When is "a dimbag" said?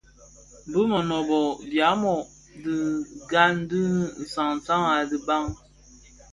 4.93-5.47